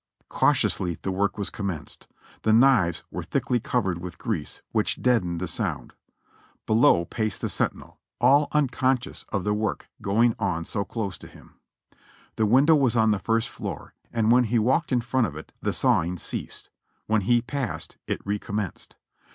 [0.29, 2.07] Cautiously the work was commenced;
[2.41, 5.93] the knives were thickly covered with grease, which deadened the sound.
[6.65, 11.53] Below paced the sentinel, all unconscious of the work going on so close to hin^
[12.35, 15.51] The window was on the first fioor, and when he walked in front of it
[15.61, 16.71] the sawing ceased;
[17.05, 18.95] when he passed it recommenced.